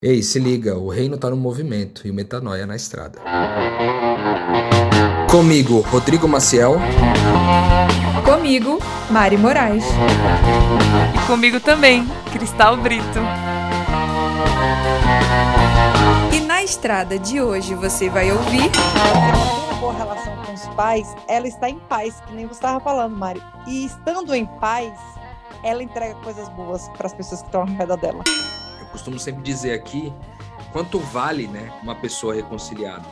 [0.00, 3.18] Ei, se liga, o reino tá no movimento e o metanoia na estrada.
[5.28, 6.76] Comigo, Rodrigo Maciel.
[8.24, 8.78] Comigo,
[9.10, 9.84] Mari Moraes.
[11.16, 13.18] E comigo também, Cristal Brito.
[16.32, 18.70] E na estrada de hoje você vai ouvir.
[18.70, 22.54] Ela tem uma boa relação com os pais, ela está em paz, que nem você
[22.54, 23.42] estava falando, Mari.
[23.66, 24.92] E estando em paz,
[25.64, 28.22] ela entrega coisas boas para as pessoas que estão ao redor dela
[28.98, 30.12] costumo sempre dizer aqui
[30.72, 33.06] quanto vale né, uma pessoa reconciliada.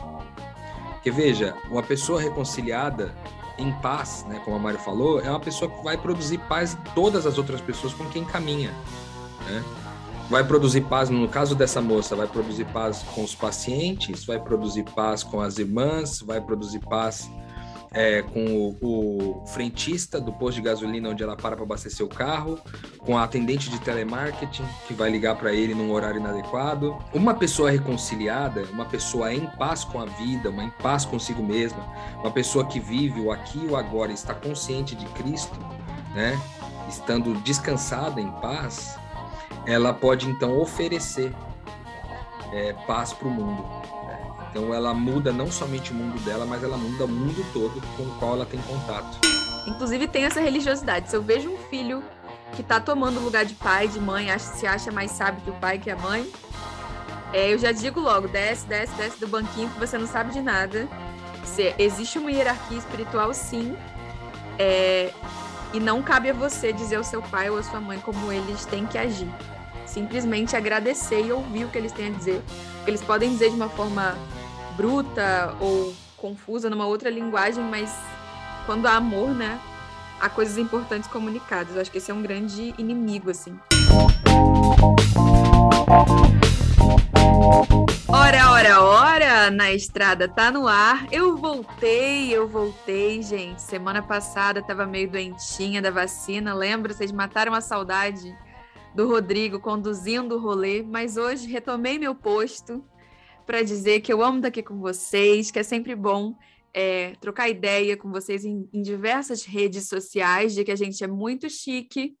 [0.91, 3.15] Porque veja, uma pessoa reconciliada
[3.57, 6.93] em paz, né, como a Mário falou, é uma pessoa que vai produzir paz em
[6.93, 8.71] todas as outras pessoas com quem caminha.
[9.45, 9.63] Né?
[10.29, 14.83] Vai produzir paz, no caso dessa moça, vai produzir paz com os pacientes, vai produzir
[14.83, 17.31] paz com as irmãs, vai produzir paz
[17.91, 22.09] é, com o, o, frentista do posto de gasolina onde ela para para abastecer o
[22.09, 22.59] carro,
[22.99, 26.97] com a atendente de telemarketing que vai ligar para ele num horário inadequado.
[27.13, 31.83] Uma pessoa reconciliada, uma pessoa em paz com a vida, uma em paz consigo mesma,
[32.19, 35.57] uma pessoa que vive o aqui e o agora, está consciente de Cristo,
[36.13, 36.39] né?
[36.89, 38.97] Estando descansada em paz,
[39.65, 41.33] ela pode então oferecer
[42.53, 43.65] é, paz para o mundo.
[44.57, 48.01] Então ela muda não somente o mundo dela, mas ela muda o mundo todo com
[48.01, 49.19] o qual ela tem contato.
[49.67, 51.11] Inclusive tem essa religiosidade.
[51.11, 52.03] Se eu vejo um filho
[52.53, 55.51] que está tomando o lugar de pai, de mãe, acha, se acha mais sábio que
[55.51, 56.27] o pai, que a mãe,
[57.31, 60.41] é, eu já digo logo, desce, desce, desce do banquinho que você não sabe de
[60.41, 60.87] nada.
[61.77, 63.77] Existe uma hierarquia espiritual, sim,
[64.57, 65.13] é,
[65.71, 68.65] e não cabe a você dizer ao seu pai ou à sua mãe como eles
[68.65, 69.29] têm que agir.
[69.85, 72.41] Simplesmente agradecer e ouvir o que eles têm a dizer.
[72.87, 74.17] Eles podem dizer de uma forma
[74.77, 77.91] bruta ou confusa numa outra linguagem, mas
[78.67, 79.59] quando há amor, né,
[80.21, 81.75] há coisas importantes comunicadas.
[81.75, 83.59] Eu acho que esse é um grande inimigo, assim.
[88.07, 91.07] Ora, ora, ora, na estrada tá no ar.
[91.11, 93.63] Eu voltei, eu voltei, gente.
[93.63, 96.93] Semana passada tava meio doentinha da vacina, lembra?
[96.93, 98.37] Vocês mataram a saudade
[98.93, 102.83] do Rodrigo conduzindo o rolê, mas hoje retomei meu posto
[103.47, 106.35] para dizer que eu amo estar aqui com vocês, que é sempre bom
[106.73, 111.07] é, trocar ideia com vocês em, em diversas redes sociais, de que a gente é
[111.07, 112.17] muito chique.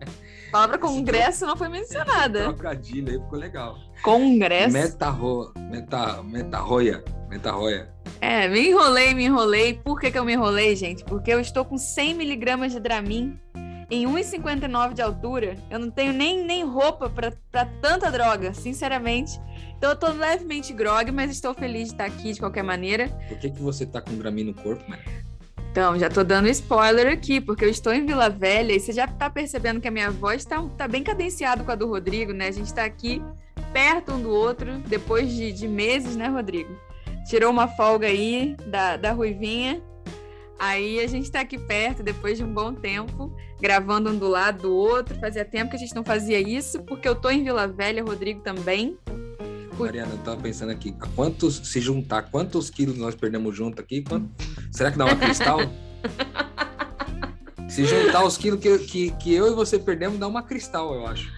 [0.48, 2.42] A palavra congresso não foi mencionada.
[2.42, 3.78] Trocadilho aí, ficou legal.
[4.02, 4.72] Congresso?
[4.72, 7.94] Metarro, meta, metarroia, metarroia.
[8.20, 9.74] É, me enrolei, me enrolei.
[9.74, 11.04] Por que, que eu me enrolei, gente?
[11.04, 13.38] Porque eu estou com 100 miligramas de Dramin
[13.92, 15.54] em 1,59 de altura.
[15.70, 19.38] Eu não tenho nem, nem roupa para tanta droga, sinceramente.
[19.76, 23.08] Então eu tô levemente grog, mas estou feliz de estar aqui de qualquer maneira.
[23.28, 24.98] Por que, que você tá com Dramin no corpo, né?
[25.70, 29.06] Então, já tô dando spoiler aqui, porque eu estou em Vila Velha e você já
[29.06, 32.48] tá percebendo que a minha voz tá, tá bem cadenciada com a do Rodrigo, né?
[32.48, 33.22] A gente tá aqui
[33.74, 36.74] perto um do outro, depois de, de meses, né, Rodrigo?
[37.28, 39.82] Tirou uma folga aí da, da Ruivinha.
[40.62, 44.62] Aí a gente tá aqui perto, depois de um bom tempo, gravando um do lado
[44.62, 45.18] do outro.
[45.18, 48.42] Fazia tempo que a gente não fazia isso, porque eu tô em Vila Velha, Rodrigo
[48.42, 48.96] também.
[49.76, 54.02] Mariana, eu tava pensando aqui, quantos, se juntar, quantos quilos nós perdemos junto aqui?
[54.02, 54.30] Quanto,
[54.70, 55.58] será que dá uma cristal?
[57.68, 61.08] se juntar os quilos que, que, que eu e você perdemos, dá uma cristal, eu
[61.08, 61.28] acho.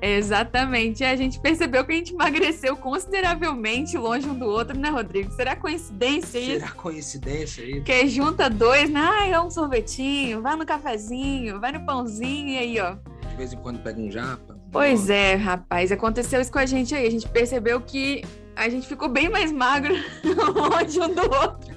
[0.00, 1.04] Exatamente.
[1.04, 5.30] A gente percebeu que a gente emagreceu consideravelmente longe um do outro, né, Rodrigo?
[5.32, 6.60] Será coincidência isso?
[6.60, 7.82] Será coincidência isso?
[7.82, 9.00] Que junta dois, né?
[9.00, 12.96] Ah, é um sorvetinho, vai no cafezinho, vai no pãozinho e aí, ó.
[13.30, 14.58] De vez em quando pega um japa.
[14.70, 17.06] Pois é, rapaz, aconteceu isso com a gente aí.
[17.06, 18.22] A gente percebeu que
[18.54, 19.94] a gente ficou bem mais magro
[20.24, 21.68] longe um do outro.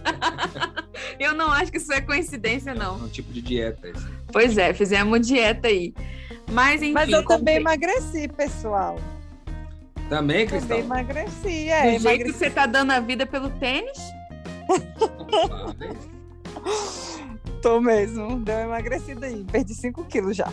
[1.19, 2.99] eu não acho que isso é coincidência, não.
[2.99, 3.89] É um tipo de dieta.
[3.89, 4.09] Isso.
[4.31, 5.93] Pois é, fizemos dieta aí.
[6.51, 6.93] Mas enfim.
[6.93, 8.99] Mas eu também emagreci, pessoal.
[10.09, 10.81] Também, Cristal?
[10.81, 11.81] Também emagreci, é.
[11.81, 12.03] Do emagreci.
[12.03, 13.97] jeito que você tá dando a vida pelo tênis?
[17.61, 18.39] Tô mesmo.
[18.39, 19.45] Deu uma emagrecida aí.
[19.49, 20.51] Perdi 5 quilos já.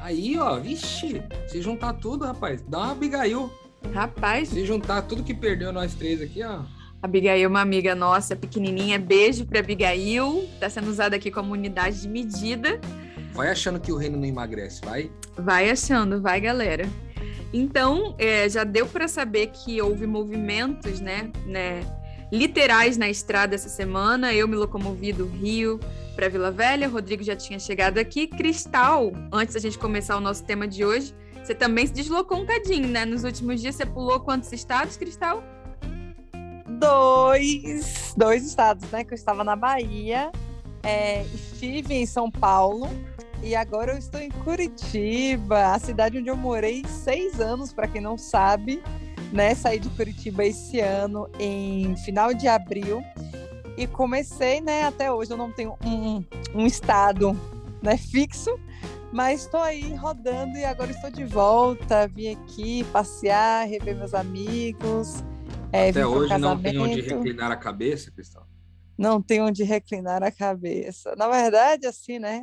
[0.00, 3.52] Aí, ó, vixe, se juntar tudo, rapaz, dá uma Abigail.
[3.92, 4.48] Rapaz.
[4.48, 6.60] Se juntar tudo que perdeu nós três aqui, ó.
[7.02, 8.98] Abigail, uma amiga nossa, pequenininha.
[8.98, 10.48] Beijo pra Abigail.
[10.58, 12.80] Tá sendo usada aqui como unidade de medida.
[13.38, 15.12] Vai achando que o reino não emagrece, vai?
[15.36, 16.88] Vai achando, vai, galera.
[17.52, 21.82] Então, é, já deu para saber que houve movimentos, né, né
[22.32, 24.34] literais na estrada essa semana.
[24.34, 25.78] Eu me locomovi do Rio
[26.16, 28.26] para Vila Velha, Rodrigo já tinha chegado aqui.
[28.26, 32.44] Cristal, antes da gente começar o nosso tema de hoje, você também se deslocou um
[32.44, 33.04] cadinho, né?
[33.04, 35.44] Nos últimos dias você pulou quantos estados, Cristal?
[36.80, 39.04] Dois, dois estados, né?
[39.04, 40.32] Que eu estava na Bahia,
[40.82, 42.90] é, estive em São Paulo
[43.42, 48.00] e agora eu estou em Curitiba, a cidade onde eu morei seis anos, para quem
[48.00, 48.82] não sabe,
[49.32, 49.54] né?
[49.54, 53.02] Saí de Curitiba esse ano em final de abril
[53.76, 54.84] e comecei, né?
[54.84, 56.24] Até hoje eu não tenho um,
[56.54, 57.38] um estado
[57.80, 58.58] né, fixo,
[59.12, 62.08] mas estou aí rodando e agora estou de volta.
[62.08, 65.22] Vim aqui passear, rever meus amigos.
[65.72, 68.46] É, Até hoje não tem onde reclinar a cabeça, Cristal?
[68.96, 71.14] Não tem onde reclinar a cabeça.
[71.16, 72.42] Na verdade, assim, né?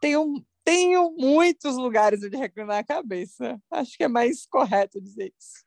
[0.00, 3.60] Tenho, tenho muitos lugares onde reclinar a cabeça.
[3.70, 5.66] Acho que é mais correto dizer isso.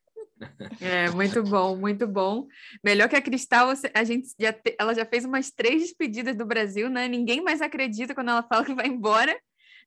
[0.79, 2.47] É, muito bom, muito bom.
[2.83, 6.45] Melhor que a Cristal, a gente já te, ela já fez umas três despedidas do
[6.45, 7.07] Brasil, né?
[7.07, 9.37] Ninguém mais acredita quando ela fala que vai embora.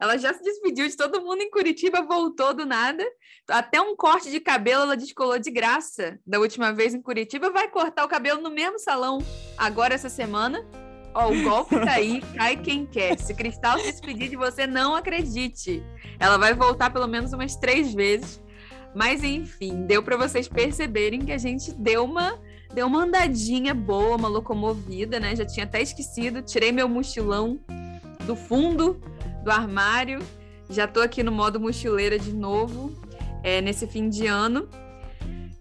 [0.01, 3.05] Ela já se despediu de todo mundo em Curitiba, voltou do nada.
[3.49, 7.51] Até um corte de cabelo ela descolou de graça da última vez em Curitiba.
[7.51, 9.19] Vai cortar o cabelo no mesmo salão
[9.57, 10.67] agora essa semana.
[11.15, 13.19] Ó, o golpe tá aí, cai quem quer.
[13.19, 15.83] Se Cristal se despedir de você, não acredite.
[16.19, 18.43] Ela vai voltar pelo menos umas três vezes.
[18.95, 22.39] Mas enfim, deu para vocês perceberem que a gente deu uma
[22.75, 25.37] deu uma andadinha boa, uma locomovida, né?
[25.37, 27.61] Já tinha até esquecido, tirei meu mochilão
[28.27, 29.01] do fundo
[29.45, 30.21] do armário.
[30.71, 32.93] Já tô aqui no modo mochileira de novo,
[33.43, 34.69] é, nesse fim de ano.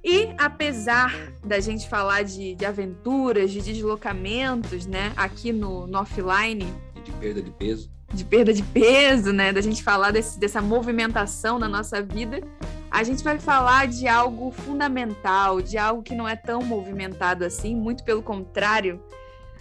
[0.04, 1.14] E apesar
[1.44, 6.68] da gente falar de, de aventuras, de deslocamentos, né, aqui no, no offline.
[6.96, 7.92] E de perda de peso.
[8.12, 12.42] De perda de peso, né, da gente falar desse, dessa movimentação na nossa vida,
[12.90, 17.76] a gente vai falar de algo fundamental, de algo que não é tão movimentado assim,
[17.76, 19.02] muito pelo contrário.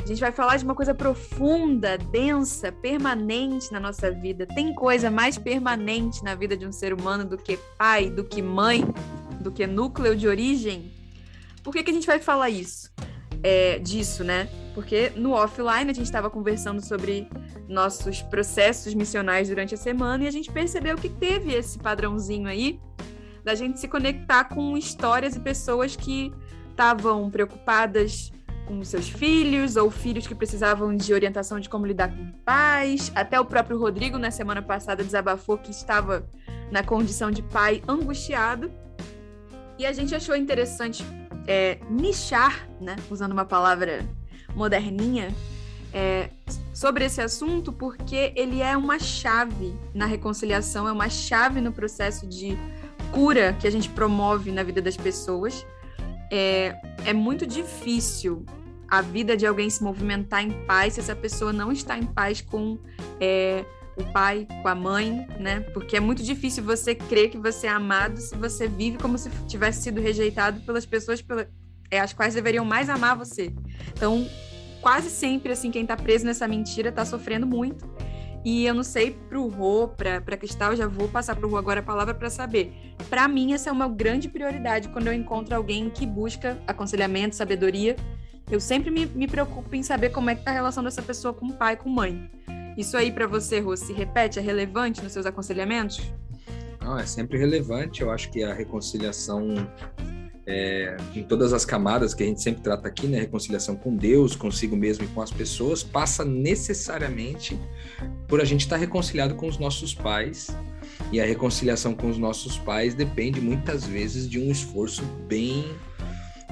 [0.02, 4.46] A gente vai falar de uma coisa profunda, densa, permanente na nossa vida.
[4.46, 8.40] Tem coisa mais permanente na vida de um ser humano do que pai, do que
[8.40, 8.82] mãe,
[9.40, 10.92] do que núcleo de origem?
[11.62, 12.90] Por que, que a gente vai falar isso?
[13.42, 14.48] É, disso, né?
[14.74, 17.28] Porque no offline a gente estava conversando sobre
[17.68, 22.80] nossos processos missionais durante a semana e a gente percebeu que teve esse padrãozinho aí
[23.44, 26.32] da gente se conectar com histórias e pessoas que
[26.70, 28.32] estavam preocupadas
[28.70, 33.10] com seus filhos ou filhos que precisavam de orientação de como lidar com pais.
[33.16, 36.24] Até o próprio Rodrigo, na semana passada, desabafou que estava
[36.70, 38.70] na condição de pai angustiado.
[39.76, 41.04] E a gente achou interessante
[41.48, 44.08] é, nichar, né, usando uma palavra
[44.54, 45.34] moderninha,
[45.92, 46.30] é,
[46.72, 52.24] sobre esse assunto, porque ele é uma chave na reconciliação, é uma chave no processo
[52.24, 52.56] de
[53.10, 55.66] cura que a gente promove na vida das pessoas.
[56.30, 58.46] É, é muito difícil
[58.90, 62.40] a vida de alguém se movimentar em paz se essa pessoa não está em paz
[62.40, 62.76] com
[63.20, 63.64] é,
[63.96, 65.60] o pai, com a mãe, né?
[65.72, 69.30] Porque é muito difícil você crer que você é amado se você vive como se
[69.46, 71.46] tivesse sido rejeitado pelas pessoas pela,
[71.90, 73.52] é, as quais deveriam mais amar você.
[73.92, 74.26] Então,
[74.80, 77.88] quase sempre, assim, quem está preso nessa mentira está sofrendo muito.
[78.42, 81.80] E eu não sei pro Rô, pra, pra Cristal, já vou passar pro Rô agora
[81.80, 82.72] a palavra para saber.
[83.10, 87.96] Para mim, essa é uma grande prioridade quando eu encontro alguém que busca aconselhamento, sabedoria.
[88.50, 91.32] Eu sempre me, me preocupo em saber como é que tá a relação dessa pessoa
[91.32, 92.28] com o pai, com mãe.
[92.76, 96.00] Isso aí para você, Rô, se repete, é relevante nos seus aconselhamentos?
[96.80, 98.02] Não, é sempre relevante.
[98.02, 99.54] Eu acho que a reconciliação
[100.46, 103.20] é, em todas as camadas que a gente sempre trata aqui, né?
[103.20, 107.56] Reconciliação com Deus, consigo mesmo e com as pessoas, passa necessariamente
[108.26, 110.48] por a gente estar reconciliado com os nossos pais.
[111.12, 115.64] E a reconciliação com os nossos pais depende muitas vezes de um esforço bem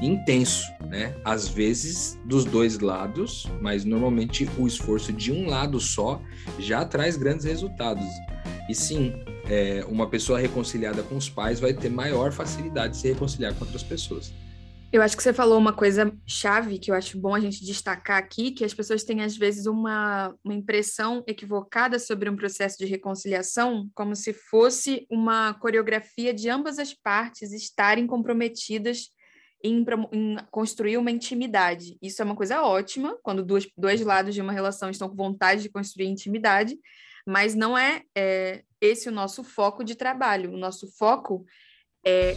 [0.00, 1.14] intenso, né?
[1.24, 6.20] Às vezes dos dois lados, mas normalmente o esforço de um lado só
[6.58, 8.04] já traz grandes resultados.
[8.68, 9.12] E sim,
[9.48, 13.64] é, uma pessoa reconciliada com os pais vai ter maior facilidade de se reconciliar com
[13.64, 14.32] outras pessoas.
[14.90, 18.16] Eu acho que você falou uma coisa chave que eu acho bom a gente destacar
[18.16, 22.86] aqui, que as pessoas têm às vezes uma, uma impressão equivocada sobre um processo de
[22.86, 29.10] reconciliação, como se fosse uma coreografia de ambas as partes estarem comprometidas
[29.62, 31.98] em, em construir uma intimidade.
[32.00, 35.62] Isso é uma coisa ótima, quando dois, dois lados de uma relação estão com vontade
[35.62, 36.78] de construir intimidade,
[37.26, 40.52] mas não é, é esse o nosso foco de trabalho.
[40.52, 41.44] O nosso foco
[42.04, 42.36] é,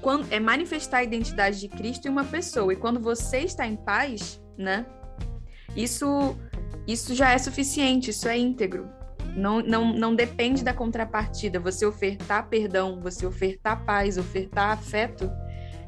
[0.00, 2.72] quando, é manifestar a identidade de Cristo em uma pessoa.
[2.72, 4.86] E quando você está em paz, né?
[5.76, 6.36] Isso,
[6.86, 8.88] isso já é suficiente, isso é íntegro.
[9.36, 11.60] Não, não, não depende da contrapartida.
[11.60, 15.30] Você ofertar perdão, você ofertar paz, ofertar afeto,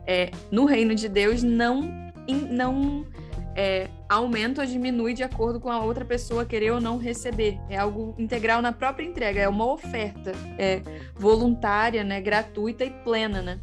[0.08, 2.08] é, no reino de Deus não
[2.50, 3.06] não
[3.54, 7.58] é, aumenta ou diminui de acordo com a outra pessoa querer ou não receber.
[7.68, 10.82] É algo integral na própria entrega, é uma oferta é,
[11.14, 13.58] voluntária, né, gratuita e plena, né?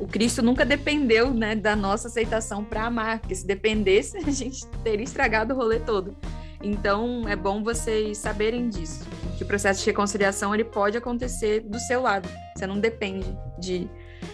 [0.00, 4.66] O Cristo nunca dependeu né, da nossa aceitação para amar, porque se dependesse, a gente
[4.84, 6.16] teria estragado o rolê todo.
[6.62, 11.78] Então, é bom vocês saberem disso, que o processo de reconciliação ele pode acontecer do
[11.78, 12.28] seu lado.
[12.56, 13.26] Você não depende
[13.58, 13.88] de,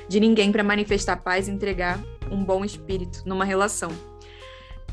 [0.08, 2.00] de ninguém para manifestar paz e entregar
[2.30, 3.90] um bom espírito numa relação.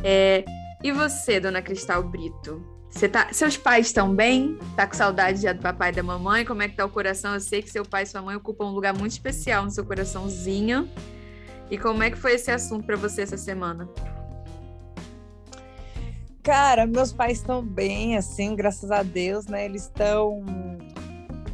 [0.03, 0.43] É,
[0.83, 2.61] e você, dona Cristal Brito?
[3.11, 4.57] Tá, seus pais estão bem?
[4.75, 6.43] Tá com saudade já do papai e da mamãe?
[6.43, 7.33] Como é que tá o coração?
[7.33, 9.85] Eu sei que seu pai e sua mãe ocupam um lugar muito especial no seu
[9.85, 10.89] coraçãozinho.
[11.69, 13.89] E como é que foi esse assunto para você essa semana?
[16.43, 19.65] Cara, meus pais estão bem, assim, graças a Deus, né?
[19.65, 20.43] Eles estão.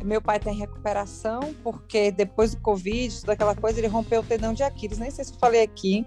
[0.08, 4.24] Meu pai está em recuperação, porque depois do Covid, toda aquela coisa, ele rompeu o
[4.24, 4.98] tendão de Aquiles.
[4.98, 6.06] Nem sei se eu falei aqui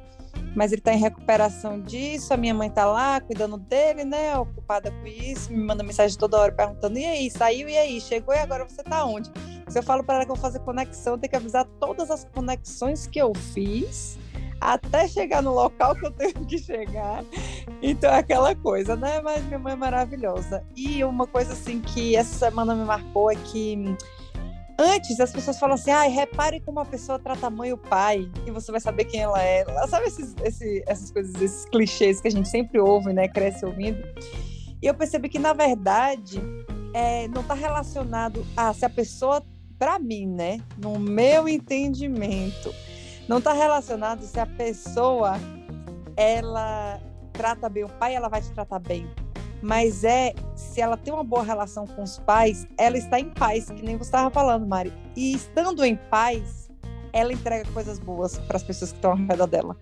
[0.54, 2.32] mas ele está em recuperação disso.
[2.32, 4.36] A minha mãe está lá cuidando dele, né?
[4.36, 7.68] Ocupada com isso, me manda mensagem toda hora perguntando: e aí, saiu?
[7.68, 8.34] E aí, chegou?
[8.34, 9.30] E agora você está onde?
[9.68, 12.10] Se eu falo para ela que eu vou fazer conexão, eu tenho que avisar todas
[12.10, 14.18] as conexões que eu fiz
[14.60, 17.24] até chegar no local que eu tenho que chegar.
[17.82, 19.20] Então é aquela coisa, né?
[19.22, 20.62] Mas minha mãe é maravilhosa.
[20.76, 23.96] E uma coisa assim que essa semana me marcou é que
[24.82, 27.76] Antes, as pessoas falam assim, ah, repare como a pessoa trata a mãe e o
[27.76, 29.62] pai, e você vai saber quem ela é.
[29.86, 34.02] Sabe esses, esse, essas coisas, esses clichês que a gente sempre ouve, né, cresce ouvindo.
[34.80, 36.40] E eu percebi que, na verdade,
[36.94, 39.42] é, não está relacionado a se a pessoa,
[39.78, 42.74] para mim, né, no meu entendimento,
[43.30, 45.34] não está relacionado se a pessoa,
[46.16, 47.00] ela
[47.32, 49.08] trata bem o pai, ela vai te tratar bem
[49.62, 53.70] mas é se ela tem uma boa relação com os pais, ela está em paz,
[53.70, 54.90] que nem você estava falando, Mari.
[55.14, 56.70] E estando em paz,
[57.12, 59.76] ela entrega coisas boas para as pessoas que estão ao redor dela.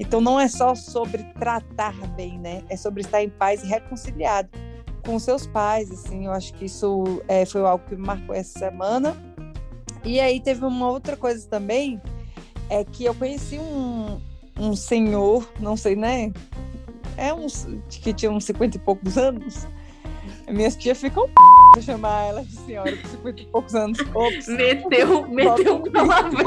[0.00, 2.64] Então não é só sobre tratar bem, né?
[2.68, 4.48] É sobre estar em paz e reconciliado
[5.06, 6.26] com seus pais, assim.
[6.26, 9.16] Eu acho que isso é, foi algo que me marcou essa semana.
[10.04, 12.00] E aí teve uma outra coisa também,
[12.70, 14.20] é que eu conheci um,
[14.58, 16.32] um senhor, não sei, né?
[17.20, 19.68] é uns que tinha uns 50 e poucos anos.
[20.48, 21.28] Minhas tias ficam
[21.72, 23.98] pra chamar ela de senhora com 50 e poucos anos.
[24.14, 26.46] Ops, meteu, meteu um palavrão.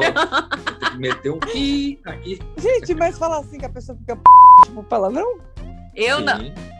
[0.97, 2.39] Meteu um pi aqui.
[2.57, 4.19] Gente, mas falar assim que a pessoa fica
[4.65, 5.37] tipo palavrão?
[5.95, 6.25] Eu Sim.
[6.25, 6.72] não.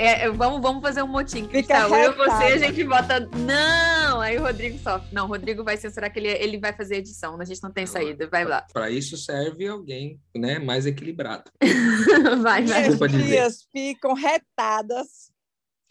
[0.00, 1.46] É, vamos, vamos fazer um motim.
[1.52, 3.20] Eu e você, a gente bota.
[3.20, 4.18] Não!
[4.18, 5.08] Aí o Rodrigo sofre.
[5.12, 7.38] Não, o Rodrigo vai censurar que ele, ele vai fazer edição.
[7.38, 8.26] A gente não tem saída.
[8.26, 8.66] Vai lá.
[8.72, 11.50] Para isso serve alguém né, mais equilibrado.
[12.42, 12.88] vai, vai.
[12.88, 15.30] Minhas tias ficam retadas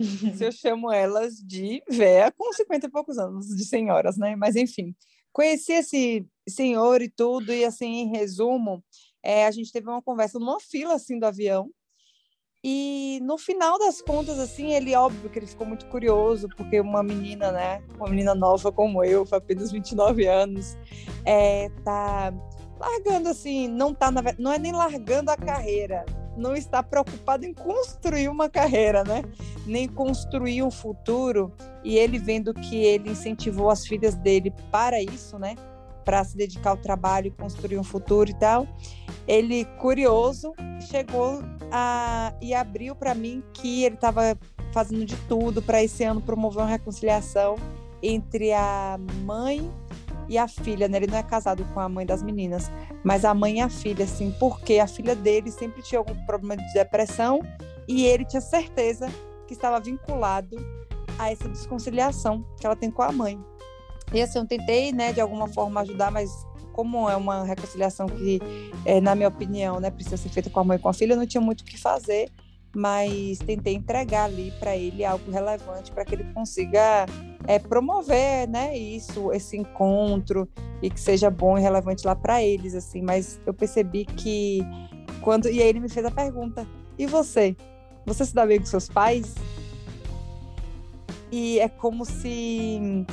[0.01, 4.35] se eu chamo elas de véia com 50 e poucos anos, de senhoras, né?
[4.35, 4.95] Mas enfim,
[5.31, 8.83] conheci esse senhor e tudo, e assim, em resumo,
[9.21, 11.69] é, a gente teve uma conversa numa fila assim do avião,
[12.63, 17.01] e no final das contas, assim, ele, óbvio que ele ficou muito curioso, porque uma
[17.01, 20.77] menina, né, uma menina nova como eu, com apenas 29 anos,
[21.25, 22.33] é, tá
[22.77, 27.53] largando, assim, não tá, na, não é nem largando a carreira, não está preocupado em
[27.53, 29.23] construir uma carreira, né,
[29.65, 35.39] nem construir um futuro, e ele vendo que ele incentivou as filhas dele para isso,
[35.39, 35.55] né,
[36.09, 38.67] para se dedicar ao trabalho e construir um futuro e tal.
[39.27, 40.55] Ele, curioso,
[40.89, 44.35] chegou a, e abriu para mim que ele estava
[44.73, 47.57] fazendo de tudo para esse ano promover uma reconciliação
[48.01, 49.71] entre a mãe
[50.27, 50.97] e a filha, né?
[50.97, 52.71] Ele não é casado com a mãe das meninas,
[53.03, 56.57] mas a mãe e a filha, assim, porque a filha dele sempre tinha algum problema
[56.57, 57.39] de depressão
[57.87, 59.07] e ele tinha certeza
[59.45, 60.57] que estava vinculado
[61.19, 63.39] a essa desconciliação que ela tem com a mãe.
[64.13, 66.31] E assim, eu tentei, né, de alguma forma ajudar, mas
[66.73, 68.39] como é uma reconciliação que,
[68.85, 71.13] é, na minha opinião, né, precisa ser feita com a mãe e com a filha,
[71.13, 72.29] eu não tinha muito o que fazer,
[72.75, 77.05] mas tentei entregar ali para ele algo relevante para que ele consiga
[77.47, 80.47] é, promover, né, isso, esse encontro
[80.81, 83.01] e que seja bom e relevante lá para eles, assim.
[83.01, 84.61] Mas eu percebi que
[85.21, 87.55] quando e aí ele me fez a pergunta: e você?
[88.05, 89.35] Você se dá bem com seus pais?
[91.31, 93.05] E é como se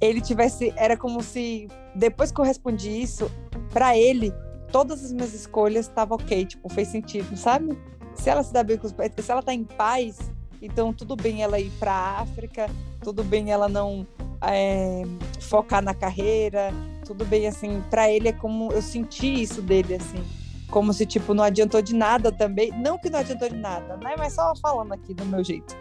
[0.00, 0.72] ele tivesse.
[0.76, 3.30] Era como se, depois que eu respondi isso,
[3.72, 4.32] para ele,
[4.72, 7.76] todas as minhas escolhas estavam ok, tipo, fez sentido, sabe?
[8.14, 10.18] Se ela se dá bem com os pais, se ela tá em paz,
[10.60, 12.68] então tudo bem ela ir para África,
[13.02, 14.06] tudo bem ela não
[14.42, 15.02] é,
[15.40, 16.72] focar na carreira,
[17.04, 17.82] tudo bem assim.
[17.90, 20.22] Para ele é como eu senti isso dele assim,
[20.70, 24.14] como se tipo não adiantou de nada também, não que não adiantou de nada, né?
[24.18, 25.76] Mas só falando aqui do meu jeito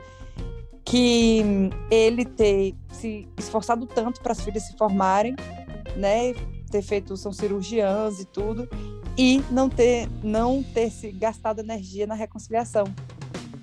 [0.89, 1.43] que
[1.91, 5.35] ele ter se esforçado tanto para as filhas se formarem,
[5.95, 6.33] né,
[6.71, 8.67] ter feito são cirurgiãs e tudo,
[9.15, 12.85] e não ter não ter se gastado energia na reconciliação.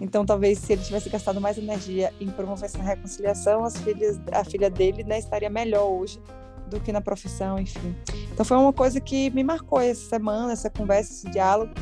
[0.01, 4.45] Então, talvez se ele tivesse gastado mais energia em promover essa reconciliação, as filhas, a
[4.45, 6.21] filha dele né, estaria melhor hoje
[6.69, 7.97] do que na profissão, enfim.
[8.33, 11.73] Então, foi uma coisa que me marcou essa semana, essa conversa, esse diálogo,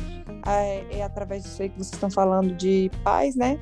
[0.47, 3.59] é, é através disso aí que vocês estão falando de paz, né?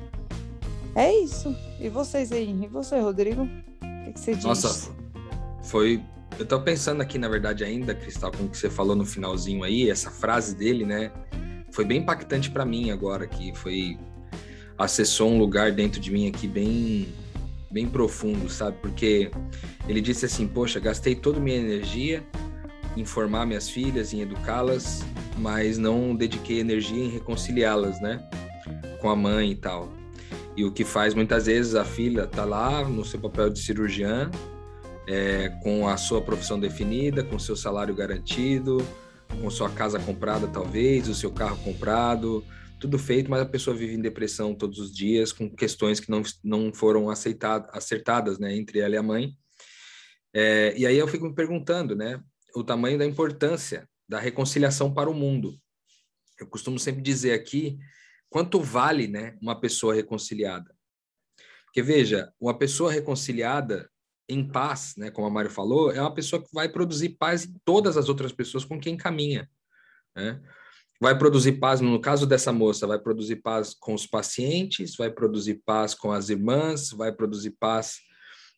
[0.94, 1.54] É isso.
[1.80, 2.50] E vocês aí?
[2.50, 3.42] E você, Rodrigo?
[3.42, 4.44] O que, que você diz?
[4.44, 4.92] Nossa,
[5.64, 6.02] foi.
[6.38, 9.62] Eu tô pensando aqui, na verdade, ainda, Cristal, com o que você falou no finalzinho
[9.62, 11.12] aí, essa frase dele, né?
[11.70, 13.98] Foi bem impactante para mim agora, que foi
[14.76, 17.08] acessou um lugar dentro de mim aqui bem
[17.70, 18.76] bem profundo, sabe?
[18.80, 19.30] Porque
[19.88, 22.24] ele disse assim: "Poxa, gastei toda minha energia
[22.96, 25.04] em formar minhas filhas, em educá-las,
[25.38, 28.20] mas não dediquei energia em reconciliá-las, né?
[29.00, 29.92] Com a mãe e tal.
[30.56, 34.30] E o que faz muitas vezes a filha tá lá no seu papel de cirurgiã,
[35.06, 38.78] é, com a sua profissão definida, com seu salário garantido,
[39.40, 42.44] com sua casa comprada talvez, o seu carro comprado,
[42.78, 46.22] tudo feito, mas a pessoa vive em depressão todos os dias, com questões que não,
[46.42, 49.36] não foram aceitadas, acertadas, né, entre ela e a mãe.
[50.32, 52.20] É, e aí eu fico me perguntando, né,
[52.54, 55.54] o tamanho da importância da reconciliação para o mundo.
[56.38, 57.78] Eu costumo sempre dizer aqui
[58.34, 60.74] quanto vale, né, uma pessoa reconciliada.
[61.66, 63.88] Porque veja, uma pessoa reconciliada
[64.28, 67.54] em paz, né, como a Mário falou, é uma pessoa que vai produzir paz em
[67.64, 69.48] todas as outras pessoas com quem caminha,
[70.16, 70.42] né?
[71.00, 75.62] vai produzir paz, no caso dessa moça, vai produzir paz com os pacientes, vai produzir
[75.64, 77.98] paz com as irmãs, vai produzir paz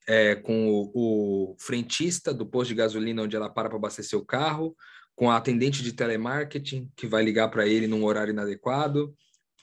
[0.08, 4.24] é, com o, o, frentista do posto de gasolina onde ela para para abastecer o
[4.24, 4.74] carro,
[5.14, 9.14] com a atendente de telemarketing que vai ligar para ele num horário inadequado,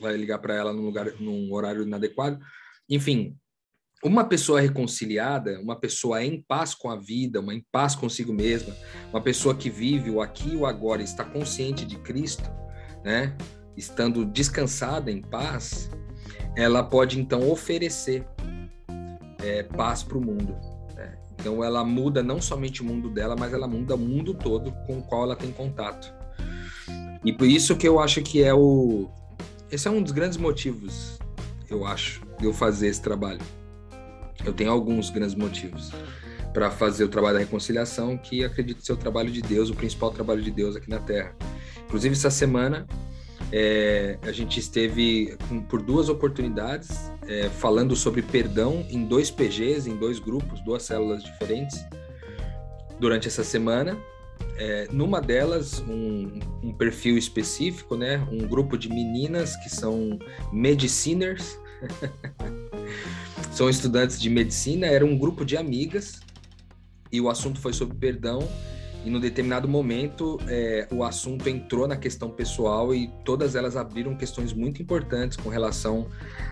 [0.04, 2.40] vai ligar para ela num, lugar, num horário inadequado.
[2.90, 3.36] Enfim,
[4.04, 8.76] uma pessoa reconciliada, uma pessoa em paz com a vida, uma em paz consigo mesma,
[9.10, 12.50] uma pessoa que vive o aqui e o agora, está consciente de Cristo,
[13.04, 13.36] né?
[13.78, 15.90] Estando descansada em paz,
[16.56, 18.28] ela pode então oferecer
[19.42, 20.56] é, paz para o mundo.
[20.96, 21.18] Né?
[21.34, 25.00] Então ela muda não somente o mundo dela, mas ela muda o mundo todo com
[25.00, 26.14] o qual ela tem contato.
[27.26, 29.10] E por isso que eu acho que é o.
[29.74, 31.18] Esse é um dos grandes motivos,
[31.68, 33.42] eu acho, de eu fazer esse trabalho.
[34.46, 35.90] Eu tenho alguns grandes motivos
[36.54, 40.12] para fazer o trabalho da reconciliação, que acredito ser o trabalho de Deus, o principal
[40.12, 41.36] trabalho de Deus aqui na Terra.
[41.86, 42.86] Inclusive, essa semana
[43.52, 45.36] é, a gente esteve
[45.68, 51.24] por duas oportunidades é, falando sobre perdão em dois PGs, em dois grupos, duas células
[51.24, 51.84] diferentes,
[53.00, 53.98] durante essa semana.
[54.58, 58.26] É, numa delas, um, um, perfil específico, né?
[58.32, 60.20] um grupo de meninas que são
[60.52, 61.58] mediciners,
[63.52, 66.20] são estudantes de medicina, era um grupo de amigas,
[67.12, 68.48] e o assunto foi sobre perdão
[69.06, 74.16] e no determinado momento é, o assunto entrou na questão pessoal e todas elas abriram
[74.16, 76.08] questões muito importantes com relação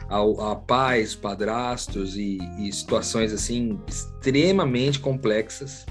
[0.10, 5.86] ao, a pais, padrastos e, e situações assim extremamente complexas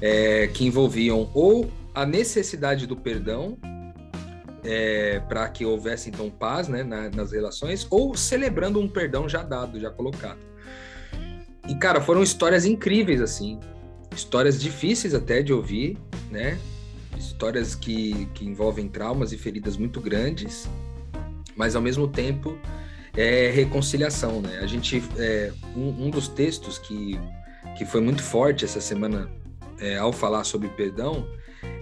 [0.00, 3.56] é, que envolviam ou a necessidade do perdão
[4.64, 9.42] é, para que houvesse então paz né, na, nas relações ou celebrando um perdão já
[9.42, 10.40] dado, já colocado.
[11.68, 13.58] E cara, foram histórias incríveis assim
[14.16, 15.98] histórias difíceis até de ouvir,
[16.30, 16.58] né?
[17.18, 20.68] Histórias que, que envolvem traumas e feridas muito grandes,
[21.54, 22.58] mas ao mesmo tempo
[23.14, 24.58] é reconciliação, né?
[24.62, 27.20] A gente é, um, um dos textos que
[27.76, 29.30] que foi muito forte essa semana
[29.80, 31.26] é, ao falar sobre perdão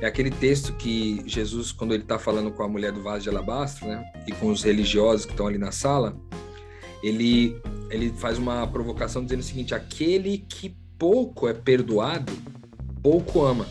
[0.01, 3.29] é aquele texto que Jesus, quando ele está falando com a mulher do vaso de
[3.29, 6.17] alabastro, né, e com os religiosos que estão ali na sala,
[7.03, 12.33] ele ele faz uma provocação dizendo o seguinte: aquele que pouco é perdoado,
[13.03, 13.67] pouco ama.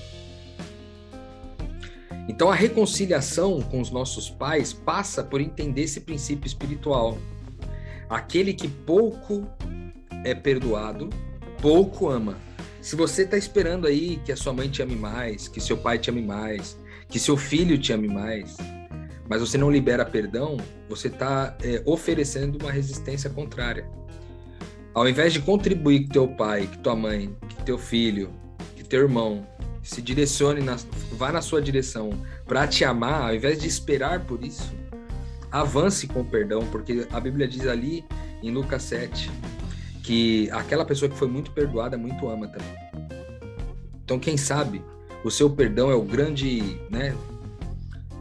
[2.28, 7.18] Então a reconciliação com os nossos pais passa por entender esse princípio espiritual.
[8.10, 9.46] Aquele que pouco
[10.24, 11.10] é perdoado,
[11.62, 12.38] pouco ama.
[12.84, 15.98] Se você está esperando aí que a sua mãe te ame mais, que seu pai
[15.98, 18.58] te ame mais, que seu filho te ame mais,
[19.30, 20.58] mas você não libera perdão,
[20.90, 23.90] você está é, oferecendo uma resistência contrária.
[24.94, 28.30] Ao invés de contribuir que teu pai, que tua mãe, que teu filho,
[28.76, 29.48] que teu irmão
[29.82, 30.76] se direcione, na,
[31.14, 32.10] vá na sua direção
[32.46, 34.74] para te amar, ao invés de esperar por isso,
[35.50, 38.04] avance com o perdão, porque a Bíblia diz ali
[38.42, 39.32] em Lucas 7
[40.04, 42.78] que aquela pessoa que foi muito perdoada muito ama também.
[44.04, 44.84] Então, quem sabe
[45.24, 47.16] o seu perdão é o grande, né?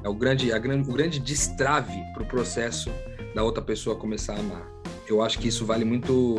[0.05, 2.91] É o grande, a grande, o grande destrave para o processo
[3.35, 4.67] da outra pessoa começar a amar.
[5.09, 6.37] Eu acho que isso vale muito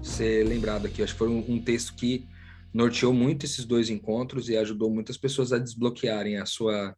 [0.00, 1.02] ser lembrado aqui.
[1.02, 2.26] Acho que foi um, um texto que
[2.72, 6.96] norteou muito esses dois encontros e ajudou muitas pessoas a desbloquearem a sua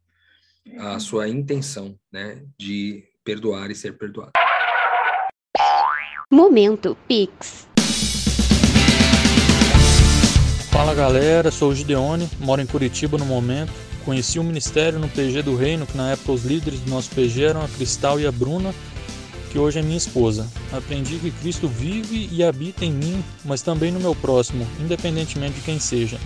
[0.77, 4.33] a sua intenção, né, de perdoar e ser perdoado.
[6.31, 7.68] Momento Pix.
[10.71, 13.71] Fala galera, sou o Gideone, moro em Curitiba no momento.
[14.05, 17.43] Conheci o ministério no PG do Reino, que na época os líderes do nosso PG
[17.43, 18.73] eram a Cristal e a Bruna,
[19.51, 20.47] que hoje é minha esposa.
[20.71, 25.61] Aprendi que Cristo vive e habita em mim, mas também no meu próximo, independentemente de
[25.61, 26.17] quem seja.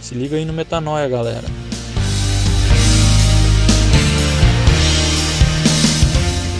[0.00, 1.44] Se liga aí no Metanoia, galera.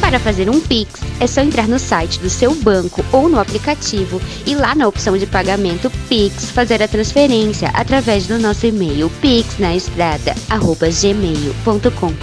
[0.09, 4.18] Para fazer um Pix, é só entrar no site do seu banco ou no aplicativo
[4.47, 12.14] e lá na opção de pagamento Pix fazer a transferência através do nosso e-mail pixnaestrada@gmail.com.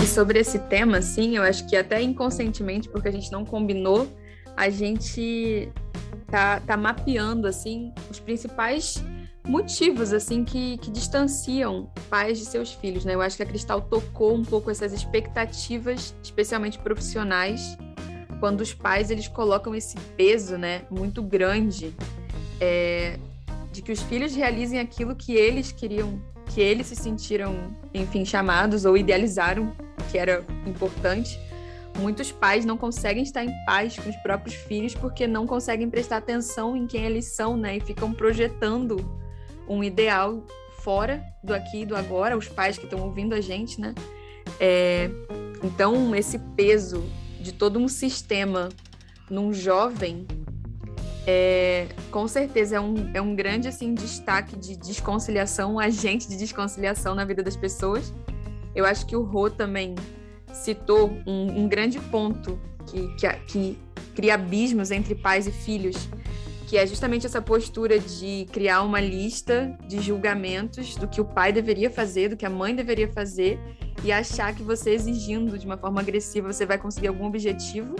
[0.00, 4.06] E sobre esse tema, assim, eu acho que até inconscientemente, porque a gente não combinou,
[4.56, 5.72] a gente
[6.30, 9.02] tá, tá mapeando assim os principais
[9.46, 13.14] motivos assim que, que distanciam pais de seus filhos, né?
[13.14, 17.76] Eu acho que a Cristal tocou um pouco essas expectativas, especialmente profissionais,
[18.38, 21.94] quando os pais eles colocam esse peso, né, muito grande,
[22.60, 23.18] é,
[23.72, 27.54] de que os filhos realizem aquilo que eles queriam, que eles se sentiram,
[27.92, 29.72] enfim, chamados ou idealizaram
[30.10, 31.38] que era importante
[32.00, 36.16] muitos pais não conseguem estar em paz com os próprios filhos porque não conseguem prestar
[36.16, 37.76] atenção em quem eles são, né?
[37.76, 38.96] E ficam projetando
[39.68, 40.42] um ideal
[40.80, 43.94] fora do aqui e do agora, os pais que estão ouvindo a gente, né?
[44.58, 45.10] É,
[45.62, 47.04] então, esse peso
[47.40, 48.70] de todo um sistema
[49.30, 50.26] num jovem,
[51.26, 56.36] é, com certeza é um, é um grande assim, destaque de desconciliação, um agente de
[56.36, 58.12] desconciliação na vida das pessoas.
[58.74, 59.94] Eu acho que o Rô também
[60.52, 63.78] citou um, um grande ponto que, que, que
[64.14, 66.08] cria abismos entre pais e filhos,
[66.66, 71.52] que é justamente essa postura de criar uma lista de julgamentos do que o pai
[71.52, 73.58] deveria fazer, do que a mãe deveria fazer,
[74.04, 77.96] e achar que você exigindo de uma forma agressiva você vai conseguir algum objetivo,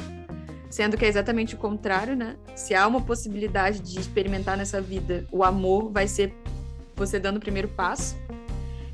[0.70, 2.36] sendo que é exatamente o contrário, né?
[2.54, 6.32] Se há uma possibilidade de experimentar nessa vida o amor, vai ser
[6.94, 8.16] você dando o primeiro passo.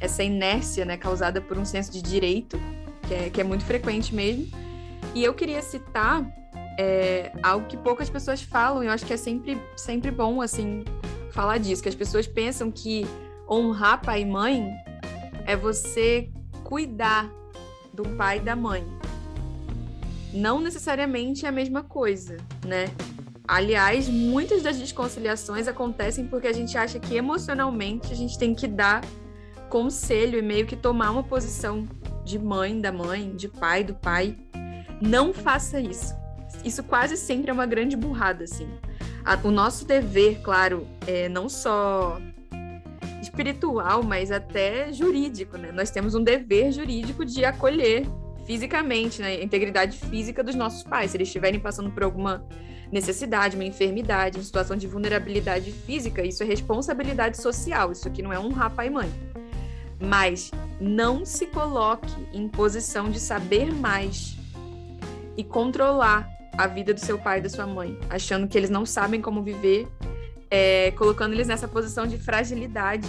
[0.01, 2.59] Essa inércia, né, causada por um senso de direito
[3.07, 4.47] que é, que é muito frequente mesmo.
[5.15, 6.27] E eu queria citar
[6.79, 10.85] é, algo que poucas pessoas falam, e eu acho que é sempre, sempre bom, assim,
[11.31, 13.07] falar disso, que as pessoas pensam que
[13.49, 14.71] honrar pai e mãe
[15.47, 16.31] é você
[16.65, 17.31] cuidar
[17.93, 18.85] do pai e da mãe.
[20.33, 22.87] Não necessariamente é a mesma coisa, né?
[23.49, 28.67] Aliás, muitas das desconciliações acontecem porque a gente acha que emocionalmente a gente tem que
[28.67, 29.03] dar
[29.71, 31.87] conselho e meio que tomar uma posição
[32.27, 34.37] de mãe da mãe, de pai do pai.
[35.01, 36.13] Não faça isso.
[36.65, 38.69] Isso quase sempre é uma grande burrada, assim.
[39.45, 42.19] o nosso dever, claro, é não só
[43.23, 45.71] espiritual, mas até jurídico, né?
[45.71, 48.05] Nós temos um dever jurídico de acolher
[48.45, 49.29] fisicamente, né?
[49.29, 51.13] A integridade física dos nossos pais.
[51.13, 52.45] Se eles estiverem passando por alguma
[52.91, 57.93] necessidade, uma enfermidade, em situação de vulnerabilidade física, isso é responsabilidade social.
[57.93, 59.13] Isso aqui não é um pai e mãe.
[60.01, 64.37] Mas não se coloque em posição de saber mais
[65.37, 68.87] e controlar a vida do seu pai e da sua mãe, achando que eles não
[68.87, 69.87] sabem como viver,
[70.51, 73.09] é, colocando eles nessa posição de fragilidade.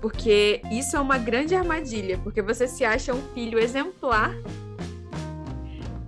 [0.00, 4.32] Porque isso é uma grande armadilha, porque você se acha um filho exemplar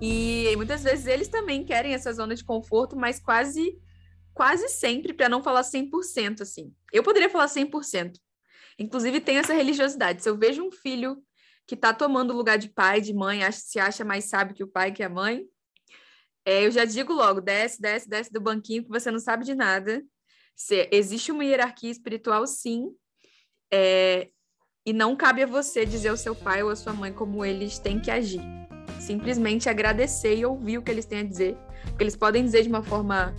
[0.00, 3.78] e muitas vezes eles também querem essa zona de conforto, mas quase
[4.32, 6.72] quase sempre, para não falar 100%, assim.
[6.92, 8.14] Eu poderia falar 100%,
[8.80, 10.22] Inclusive, tem essa religiosidade.
[10.22, 11.22] Se eu vejo um filho
[11.66, 14.64] que está tomando o lugar de pai, de mãe, acha, se acha mais sábio que
[14.64, 15.44] o pai, que a mãe,
[16.46, 19.54] é, eu já digo logo: desce, desce, desce do banquinho, que você não sabe de
[19.54, 20.02] nada.
[20.56, 22.90] Se, existe uma hierarquia espiritual, sim,
[23.70, 24.30] é,
[24.84, 27.78] e não cabe a você dizer ao seu pai ou à sua mãe como eles
[27.78, 28.40] têm que agir.
[28.98, 31.56] Simplesmente agradecer e ouvir o que eles têm a dizer.
[31.84, 33.34] Porque eles podem dizer de uma forma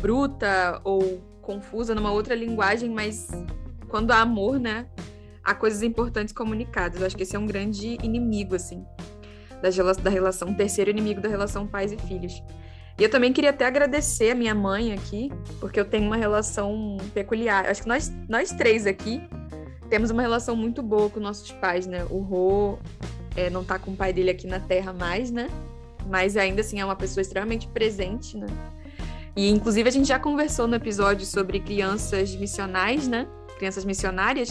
[0.00, 3.28] bruta ou confusa, numa outra linguagem, mas
[3.92, 4.86] quando há amor, né,
[5.44, 6.98] há coisas importantes comunicadas.
[6.98, 8.82] Eu acho que esse é um grande inimigo, assim,
[9.60, 9.68] da,
[10.02, 12.42] da relação, um terceiro inimigo da relação pais e filhos.
[12.98, 16.96] E eu também queria até agradecer a minha mãe aqui, porque eu tenho uma relação
[17.12, 17.66] peculiar.
[17.66, 19.22] Acho que nós, nós três aqui
[19.90, 22.06] temos uma relação muito boa com nossos pais, né?
[22.08, 22.78] O Rô
[23.36, 25.50] é, não tá com o pai dele aqui na Terra mais, né?
[26.08, 28.46] Mas ainda assim é uma pessoa extremamente presente, né?
[29.36, 33.28] E inclusive a gente já conversou no episódio sobre crianças missionais, né?
[33.62, 34.48] Crianças missionárias,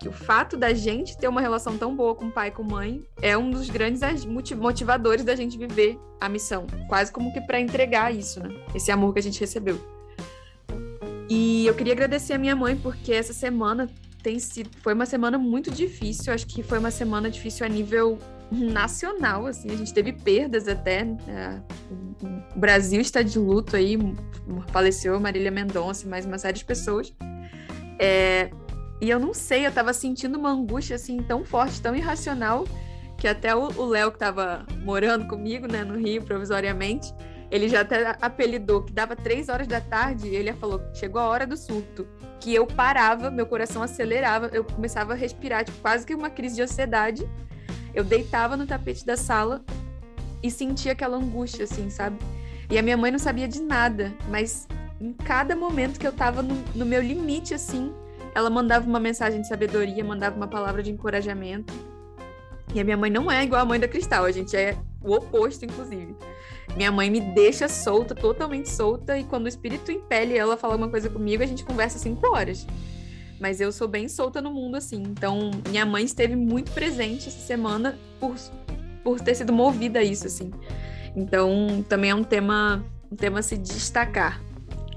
[0.00, 3.02] que o fato da gente ter uma relação tão boa com pai e com mãe
[3.20, 4.00] é um dos grandes
[4.56, 8.48] motivadores da gente viver a missão, quase como que para entregar isso, né?
[8.74, 9.78] Esse amor que a gente recebeu.
[11.28, 13.86] E eu queria agradecer a minha mãe porque essa semana
[14.22, 18.18] tem sido foi uma semana muito difícil, acho que foi uma semana difícil a nível
[18.50, 21.04] nacional, assim, a gente teve perdas até.
[21.04, 21.62] Né?
[22.56, 23.98] O Brasil está de luto aí,
[24.68, 27.12] faleceu Marília Mendonça e mais uma série de pessoas.
[28.04, 28.50] É,
[29.00, 32.66] e eu não sei, eu tava sentindo uma angústia assim tão forte, tão irracional,
[33.16, 37.14] que até o Léo, que tava morando comigo, né, no Rio, provisoriamente,
[37.48, 41.46] ele já até apelidou que dava três horas da tarde, ele falou chegou a hora
[41.46, 42.08] do surto.
[42.40, 46.56] Que eu parava, meu coração acelerava, eu começava a respirar, tipo, quase que uma crise
[46.56, 47.24] de ansiedade.
[47.94, 49.64] Eu deitava no tapete da sala
[50.42, 52.18] e sentia aquela angústia, assim, sabe?
[52.68, 54.66] E a minha mãe não sabia de nada, mas
[55.02, 57.92] em cada momento que eu tava no, no meu limite, assim,
[58.32, 61.74] ela mandava uma mensagem de sabedoria, mandava uma palavra de encorajamento.
[62.72, 65.12] E a minha mãe não é igual a mãe da Cristal, a gente é o
[65.12, 66.14] oposto, inclusive.
[66.76, 70.76] Minha mãe me deixa solta, totalmente solta, e quando o espírito impele ela a falar
[70.76, 72.64] uma coisa comigo, a gente conversa cinco horas.
[73.40, 75.02] Mas eu sou bem solta no mundo, assim.
[75.02, 78.36] Então, minha mãe esteve muito presente essa semana por,
[79.02, 80.52] por ter sido movida a isso, assim.
[81.16, 84.40] Então, também é um tema, um tema a se destacar.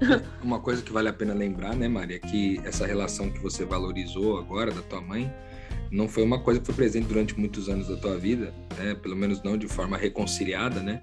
[0.44, 4.38] Uma coisa que vale a pena lembrar, né, Maria, que essa relação que você valorizou
[4.38, 5.32] agora da tua mãe
[5.92, 8.96] não foi uma coisa que foi presente durante muitos anos da tua vida, né?
[8.96, 11.00] Pelo menos não de forma reconciliada, né?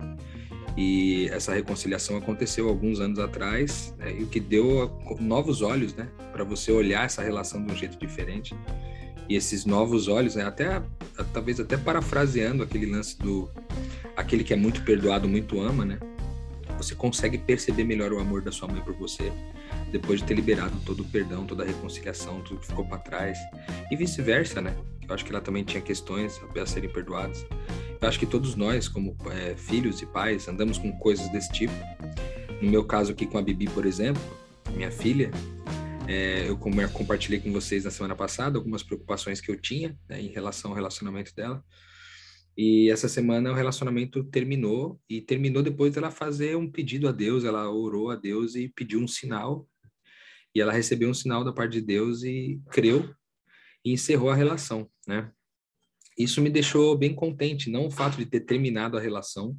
[0.77, 4.15] E essa reconciliação aconteceu alguns anos atrás, né?
[4.19, 7.99] e o que deu novos olhos, né, para você olhar essa relação de um jeito
[7.99, 8.55] diferente.
[9.29, 10.83] E esses novos olhos, né, até
[11.33, 13.51] talvez até parafraseando aquele lance do
[14.17, 15.99] aquele que é muito perdoado, muito ama, né?
[16.83, 19.33] Você consegue perceber melhor o amor da sua mãe por você
[19.93, 23.39] depois de ter liberado todo o perdão, toda a reconciliação, tudo que ficou para trás.
[23.89, 24.77] E vice-versa, né?
[25.07, 27.47] Eu acho que ela também tinha questões a serem perdoadas.
[28.01, 31.73] Eu acho que todos nós, como é, filhos e pais, andamos com coisas desse tipo.
[32.61, 34.23] No meu caso aqui com a Bibi, por exemplo,
[34.75, 35.31] minha filha,
[36.09, 40.29] é, eu compartilhei com vocês na semana passada algumas preocupações que eu tinha né, em
[40.29, 41.63] relação ao relacionamento dela.
[42.57, 47.45] E essa semana o relacionamento terminou e terminou depois dela fazer um pedido a Deus,
[47.45, 49.67] ela orou a Deus e pediu um sinal.
[50.55, 53.15] E ela recebeu um sinal da parte de Deus e creu
[53.85, 55.33] e encerrou a relação, né?
[56.17, 59.59] Isso me deixou bem contente, não o fato de ter terminado a relação,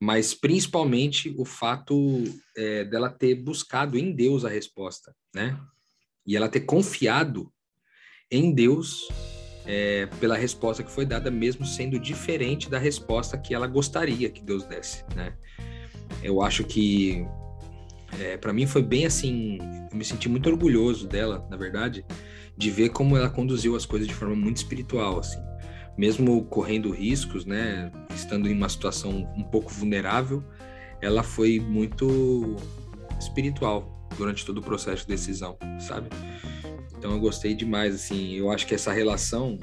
[0.00, 2.24] mas principalmente o fato
[2.56, 5.58] é, dela ter buscado em Deus a resposta, né?
[6.26, 7.52] E ela ter confiado
[8.28, 9.08] em Deus
[9.68, 14.42] é, pela resposta que foi dada, mesmo sendo diferente da resposta que ela gostaria que
[14.42, 15.34] Deus desse, né?
[16.22, 17.24] Eu acho que
[18.18, 19.58] é, para mim foi bem assim,
[19.92, 22.04] eu me senti muito orgulhoso dela, na verdade,
[22.56, 25.38] de ver como ela conduziu as coisas de forma muito espiritual, assim
[25.98, 30.44] mesmo correndo riscos, né, estando em uma situação um pouco vulnerável,
[31.02, 32.54] ela foi muito
[33.18, 36.08] espiritual durante todo o processo de decisão, sabe?
[36.98, 39.56] Então eu gostei demais, assim, eu acho que essa relação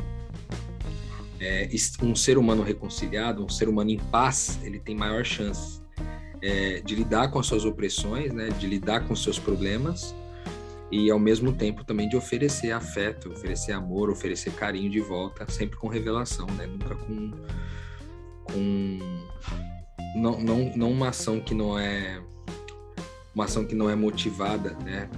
[1.39, 1.69] é,
[2.01, 5.81] um ser humano reconciliado, um ser humano em paz, ele tem maior chance
[6.41, 10.15] é, de lidar com as suas opressões, né, de lidar com os seus problemas
[10.89, 15.77] e ao mesmo tempo também de oferecer afeto, oferecer amor, oferecer carinho de volta, sempre
[15.77, 16.65] com revelação, né?
[16.67, 17.31] Nunca com
[18.43, 18.99] com
[20.15, 22.21] não, não, não uma ação que não é
[23.33, 25.09] uma ação que não é motivada, né,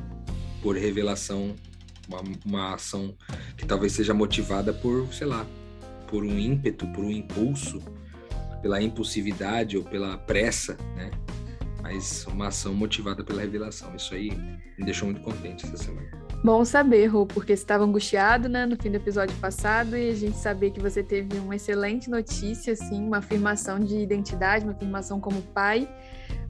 [0.63, 1.55] por revelação,
[2.07, 3.15] uma, uma ação
[3.55, 5.45] que talvez seja motivada por, sei lá,
[6.07, 7.81] por um ímpeto, por um impulso,
[8.61, 11.11] pela impulsividade ou pela pressa, né?
[11.87, 13.95] mas uma ação motivada pela revelação.
[13.95, 14.31] Isso aí
[14.77, 16.07] me deixou muito contente essa semana.
[16.43, 20.13] Bom saber, Rô, porque você estava angustiado, né, no fim do episódio passado, e a
[20.13, 25.19] gente saber que você teve uma excelente notícia, assim, uma afirmação de identidade, uma afirmação
[25.19, 25.89] como pai.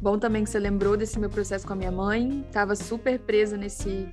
[0.02, 2.46] Bom também que você lembrou desse meu processo com a minha mãe.
[2.52, 4.10] Tava super presa nesse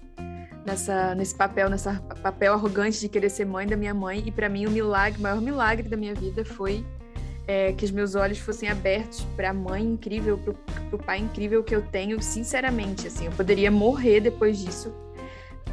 [0.64, 4.48] nessa nesse papel, nessa papel arrogante de querer ser mãe da minha mãe, e para
[4.48, 6.84] mim o milagre, o maior milagre da minha vida foi
[7.46, 11.62] é, que os meus olhos fossem abertos para a mãe incrível, para o pai incrível
[11.62, 14.94] que eu tenho, sinceramente, assim, eu poderia morrer depois disso.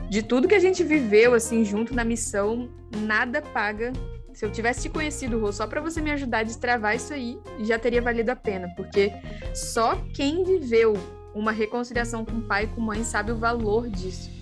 [0.10, 3.94] De tudo que a gente viveu, assim, junto na missão, nada paga.
[4.34, 7.40] Se eu tivesse te conhecido, Rô, só para você me ajudar a destravar isso aí,
[7.62, 9.14] já teria valido a pena, porque
[9.54, 10.94] só quem viveu
[11.34, 14.41] uma reconciliação com pai e com mãe sabe o valor disso.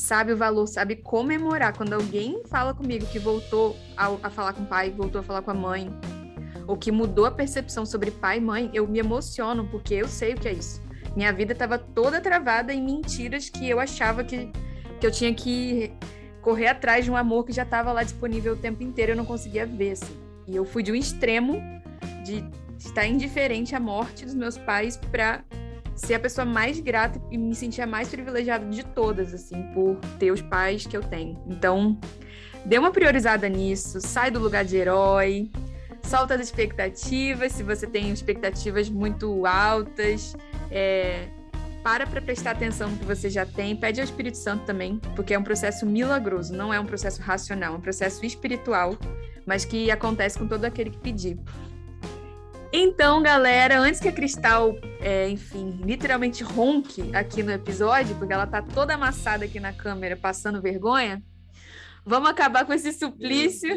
[0.00, 1.76] Sabe o valor, sabe comemorar.
[1.76, 5.42] Quando alguém fala comigo que voltou a, a falar com o pai, voltou a falar
[5.42, 5.90] com a mãe,
[6.66, 10.32] o que mudou a percepção sobre pai e mãe, eu me emociono, porque eu sei
[10.32, 10.82] o que é isso.
[11.14, 14.50] Minha vida estava toda travada em mentiras que eu achava que,
[14.98, 15.92] que eu tinha que
[16.40, 19.26] correr atrás de um amor que já estava lá disponível o tempo inteiro, eu não
[19.26, 20.16] conseguia ver, assim.
[20.48, 21.60] E eu fui de um extremo
[22.24, 22.42] de
[22.78, 25.44] estar indiferente à morte dos meus pais para
[26.00, 29.96] ser a pessoa mais grata e me sentir a mais privilegiada de todas, assim, por
[30.18, 31.38] ter os pais que eu tenho.
[31.46, 31.98] Então,
[32.64, 35.50] dê uma priorizada nisso, sai do lugar de herói,
[36.02, 40.34] solta as expectativas, se você tem expectativas muito altas,
[40.70, 41.28] é,
[41.82, 45.34] para para prestar atenção no que você já tem, pede ao Espírito Santo também, porque
[45.34, 48.96] é um processo milagroso, não é um processo racional, é um processo espiritual,
[49.44, 51.38] mas que acontece com todo aquele que pedir.
[52.72, 58.46] Então, galera, antes que a Cristal, é, enfim, literalmente ronque aqui no episódio, porque ela
[58.46, 61.20] tá toda amassada aqui na câmera, passando vergonha,
[62.06, 63.68] vamos acabar com esse suplício.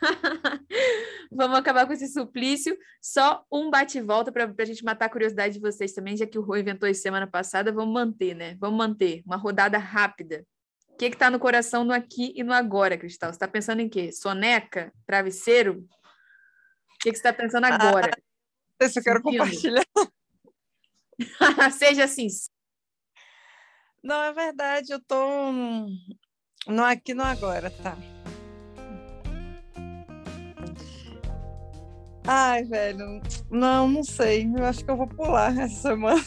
[1.30, 2.74] vamos acabar com esse suplício.
[3.02, 6.42] Só um bate-volta para a gente matar a curiosidade de vocês também, já que o
[6.42, 8.56] Rô inventou isso semana passada, vamos manter, né?
[8.58, 10.42] Vamos manter uma rodada rápida.
[10.88, 13.30] O que está no coração no aqui e no agora, Cristal?
[13.30, 14.10] Você está pensando em quê?
[14.10, 14.90] Soneca?
[15.06, 15.86] Travesseiro?
[17.06, 18.10] O que, que você está pensando ah, agora?
[18.82, 19.84] Ah, eu quero compartilhar.
[21.78, 22.26] Seja assim.
[24.02, 25.16] Não, é verdade, eu tô
[26.66, 27.96] no aqui no agora, tá?
[32.26, 34.52] Ai, velho, não, não sei.
[34.58, 36.20] Eu acho que eu vou pular essa semana.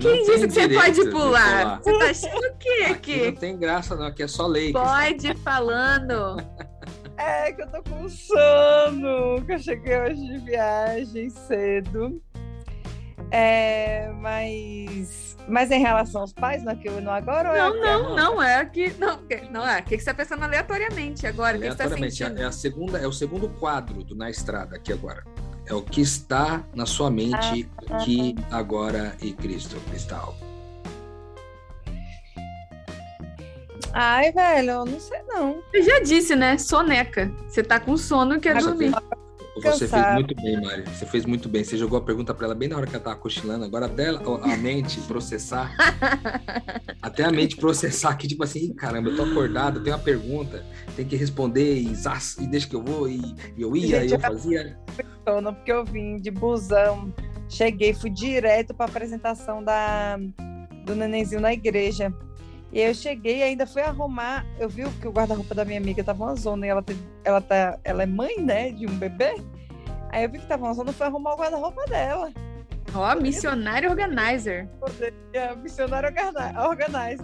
[0.00, 1.78] Quem disse que você pode pular?
[1.82, 3.14] Você tá achando o quê aqui?
[3.14, 3.26] aqui?
[3.26, 4.72] Não tem graça, não, aqui é só lei.
[4.72, 6.36] Pode falando.
[7.18, 12.22] É que eu tô com sono, que eu cheguei hoje de viagem cedo.
[13.30, 17.52] É, mas, mas em relação aos pais, no aqui no agora?
[17.52, 18.94] Não, é não, não, é aqui.
[18.98, 19.80] Não, não é.
[19.80, 21.56] O que você está pensando aleatoriamente agora?
[21.56, 24.92] Aleatoriamente, que você tá é, a segunda, é o segundo quadro do Na Estrada aqui
[24.92, 25.24] agora.
[25.66, 30.34] É o que está na sua mente ah, aqui, ah, agora e Cristo, Cristal.
[34.00, 35.60] Ai, velho, eu não sei não.
[35.72, 36.56] Eu já disse, né?
[36.56, 37.28] Soneca.
[37.48, 38.92] Você tá com sono e quer dormir.
[39.60, 40.84] Você fez muito bem, Mari.
[40.86, 41.64] Você fez muito bem.
[41.64, 43.64] Você jogou a pergunta para ela bem na hora que ela tava cochilando.
[43.64, 45.74] Agora até a mente processar.
[47.02, 51.04] até a mente processar que, tipo assim, caramba, eu tô acordado, tenho uma pergunta, tem
[51.04, 51.92] que responder e,
[52.38, 53.08] e deixa que eu vou.
[53.08, 53.20] E,
[53.56, 54.78] e eu ia, Gente, e eu fazia.
[55.42, 57.12] Não, porque eu vim de busão,
[57.48, 60.16] cheguei, fui direto para apresentação da,
[60.86, 62.14] do nenenzinho na igreja.
[62.72, 64.44] E aí eu cheguei e ainda fui arrumar.
[64.58, 67.40] Eu vi que o guarda-roupa da minha amiga tava uma zona e ela, teve, ela,
[67.40, 69.34] tá, ela é mãe, né, de um bebê.
[70.10, 72.30] Aí eu vi que tava uma zona e fui arrumar o guarda-roupa dela.
[72.94, 74.68] Ó, oh, missionário organizer.
[75.62, 77.18] Missionário organizer.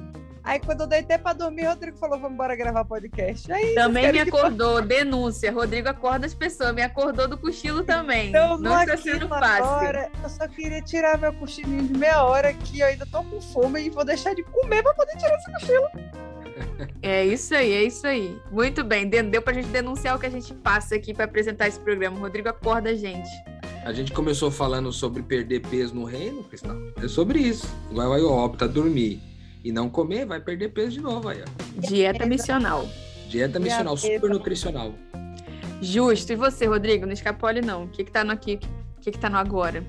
[0.44, 3.50] Aí quando eu deitei pra dormir, o Rodrigo falou: vamos embora gravar podcast.
[3.50, 4.88] Aí, também me acordou, que...
[4.88, 5.50] denúncia.
[5.50, 8.28] Rodrigo acorda as pessoas, me acordou do cochilo também.
[8.28, 10.10] Então, não está sendo fácil.
[10.44, 13.90] Só queria tirar meu cochilinho de meia hora que eu ainda tô com fome e
[13.90, 15.88] vou deixar de comer pra poder tirar esse cochilo.
[17.02, 18.38] É isso aí, é isso aí.
[18.50, 21.78] Muito bem, deu pra gente denunciar o que a gente passa aqui para apresentar esse
[21.80, 22.16] programa.
[22.16, 23.28] O Rodrigo acorda a gente.
[23.84, 26.76] A gente começou falando sobre perder peso no reino, Cristal.
[27.02, 27.68] É sobre isso.
[27.92, 29.20] Vai, vai, opta dormir
[29.64, 31.42] e não comer, vai perder peso de novo aí.
[31.42, 31.80] Ó.
[31.86, 32.88] Dieta missional.
[33.28, 34.94] Dieta missional, super nutricional.
[35.82, 36.32] Justo.
[36.32, 37.04] E você, Rodrigo?
[37.04, 37.84] Não escapole, não.
[37.84, 38.60] O que, que tá no aqui?
[38.96, 39.84] O que, que tá no agora?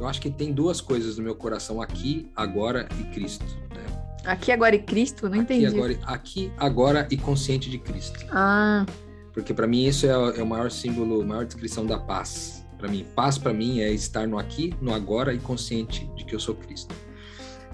[0.00, 3.44] Eu acho que tem duas coisas no meu coração: aqui, agora e Cristo.
[3.44, 3.84] Né?
[4.24, 5.28] Aqui, agora e Cristo?
[5.28, 5.66] Não aqui, entendi.
[5.66, 8.18] Agora, aqui, agora e consciente de Cristo.
[8.30, 8.86] Ah.
[9.34, 12.66] Porque para mim isso é, é o maior símbolo, a maior descrição da paz.
[12.78, 16.34] Para mim, paz para mim é estar no aqui, no agora e consciente de que
[16.34, 16.94] eu sou Cristo.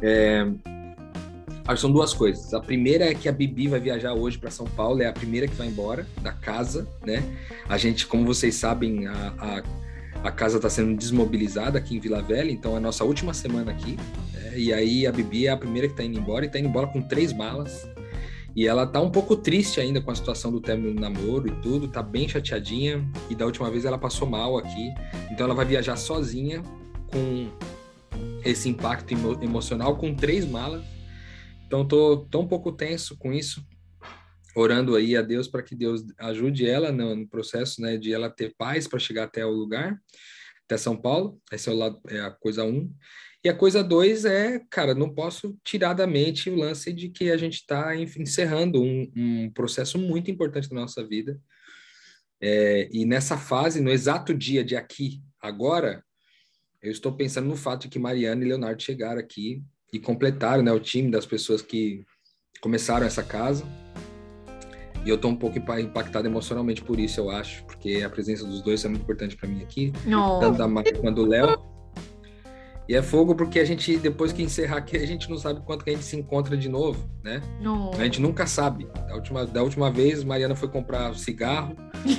[0.02, 0.44] É,
[1.76, 2.52] são duas coisas.
[2.52, 5.46] A primeira é que a Bibi vai viajar hoje para São Paulo, é a primeira
[5.46, 7.22] que vai embora da casa, né?
[7.68, 9.62] A gente, como vocês sabem, a, a,
[10.26, 13.72] a casa está sendo desmobilizada aqui em Vila Velha, então é a nossa última semana
[13.72, 13.96] aqui.
[14.32, 14.58] Né?
[14.58, 16.86] E aí a Bibi é a primeira que está indo embora e está indo embora
[16.86, 17.88] com três malas.
[18.54, 21.52] E ela tá um pouco triste ainda com a situação do término do namoro e
[21.60, 23.06] tudo, tá bem chateadinha.
[23.28, 24.92] E da última vez ela passou mal aqui.
[25.30, 26.62] Então ela vai viajar sozinha
[27.06, 27.48] com
[28.44, 30.82] esse impacto emo emocional com três malas
[31.66, 33.66] então, tô tão um pouco tenso com isso,
[34.56, 38.54] orando aí a Deus para que Deus ajude ela no, processo, né, de ela ter
[38.56, 40.00] paz para chegar até o lugar,
[40.64, 41.38] até São Paulo.
[41.52, 42.90] Essa é, o lado, é a coisa um.
[43.44, 47.30] E a coisa dois é, cara, não posso tirar da mente o lance de que
[47.30, 51.38] a gente está encerrando um, um, processo muito importante da nossa vida.
[52.40, 56.02] É, e nessa fase, no exato dia de aqui, agora,
[56.82, 59.62] eu estou pensando no fato de que Mariana e Leonardo chegaram aqui
[59.92, 62.04] e completaram né, o time das pessoas que
[62.60, 63.64] começaram essa casa.
[65.06, 68.60] E eu estou um pouco impactado emocionalmente por isso, eu acho, porque a presença dos
[68.60, 70.40] dois é muito importante para mim aqui, oh.
[70.40, 71.56] tanto da Mari quanto do Léo.
[72.88, 75.84] E é fogo porque a gente, depois que encerrar aqui, a gente não sabe quanto
[75.84, 77.40] que a gente se encontra de novo, né?
[77.60, 77.92] Não.
[77.92, 78.88] A gente nunca sabe.
[79.06, 81.76] Da última, da última vez, Mariana foi comprar cigarro,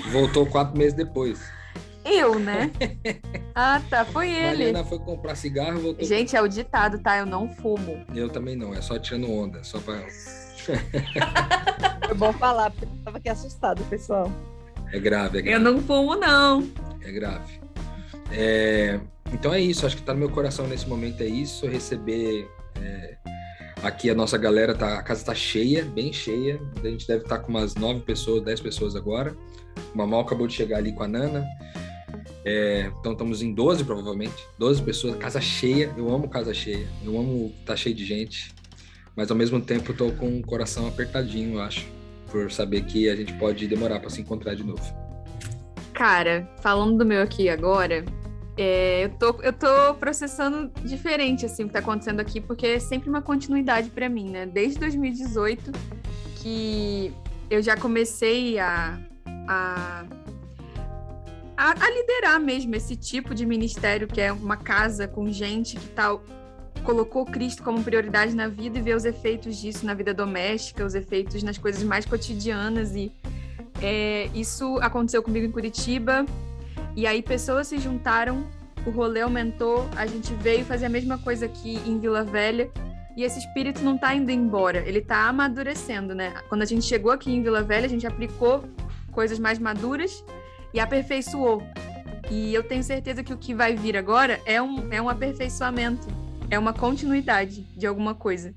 [0.10, 1.42] voltou quatro meses depois.
[2.06, 2.72] Eu, né?
[3.54, 4.06] ah, tá.
[4.06, 4.72] Foi ele.
[4.72, 6.06] Mariana foi comprar cigarro voltou.
[6.06, 7.18] Gente, é o ditado, tá?
[7.18, 8.06] Eu não fumo.
[8.16, 10.06] Eu também não, é só tirando onda, só pra.
[12.08, 14.32] Foi bom falar, porque eu tava aqui assustado, pessoal.
[14.92, 15.58] É grave, é grave.
[15.58, 16.68] Eu não fumo, não.
[17.02, 17.60] É grave.
[18.32, 19.00] É,
[19.34, 22.50] Então é isso, acho que tá no meu coração nesse momento, é isso, receber.
[22.82, 23.18] é,
[23.84, 26.60] Aqui a nossa galera, tá, a casa tá cheia, bem cheia.
[26.84, 29.36] A gente deve estar com umas nove pessoas, dez pessoas agora.
[29.94, 31.46] O Mamal acabou de chegar ali com a Nana.
[32.44, 34.34] É, então estamos em 12 provavelmente.
[34.58, 35.94] 12 pessoas, casa cheia.
[35.96, 36.88] Eu amo casa cheia.
[37.06, 38.52] Eu amo tá cheio de gente.
[39.18, 41.88] Mas ao mesmo tempo tô com o coração apertadinho, eu acho.
[42.32, 44.84] Por saber que a gente pode demorar para se encontrar de novo.
[45.94, 48.06] Cara, falando do meu aqui agora,
[48.56, 52.80] é, eu, tô, eu tô processando diferente assim, o que tá acontecendo aqui, porque é
[52.80, 54.46] sempre uma continuidade para mim, né?
[54.46, 55.72] Desde 2018
[56.36, 57.12] que
[57.50, 59.00] eu já comecei a,
[59.48, 60.06] a,
[61.56, 65.88] a, a liderar mesmo esse tipo de ministério, que é uma casa com gente que
[65.90, 66.18] tá,
[66.82, 70.96] colocou Cristo como prioridade na vida e vê os efeitos disso na vida doméstica, os
[70.96, 73.12] efeitos nas coisas mais cotidianas e
[73.82, 76.26] é, isso aconteceu comigo em Curitiba.
[76.96, 78.46] E aí pessoas se juntaram,
[78.86, 82.70] o rolê aumentou, a gente veio fazer a mesma coisa aqui em Vila Velha.
[83.16, 86.36] E esse espírito não tá indo embora, ele tá amadurecendo, né?
[86.50, 88.64] Quando a gente chegou aqui em Vila Velha, a gente aplicou
[89.12, 90.24] coisas mais maduras
[90.74, 91.64] e aperfeiçoou.
[92.30, 96.08] E eu tenho certeza que o que vai vir agora é um, é um aperfeiçoamento,
[96.50, 98.54] é uma continuidade de alguma coisa.